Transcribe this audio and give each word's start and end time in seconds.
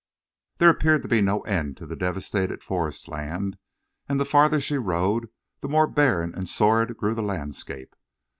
There 0.57 0.71
appeared 0.71 1.03
to 1.03 1.07
be 1.07 1.21
no 1.21 1.41
end 1.41 1.77
to 1.77 1.85
the 1.85 1.95
devastated 1.95 2.63
forest 2.63 3.07
land, 3.07 3.59
and 4.09 4.19
the 4.19 4.25
farther 4.25 4.59
she 4.59 4.79
rode 4.79 5.27
the 5.59 5.69
more 5.69 5.85
barren 5.85 6.33
and 6.33 6.49
sordid 6.49 6.97
grew 6.97 7.13
the 7.13 7.21
landscape. 7.21 7.95